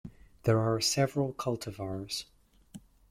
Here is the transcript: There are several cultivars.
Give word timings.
There 0.45 0.57
are 0.59 0.81
several 0.81 1.31
cultivars. 1.31 2.25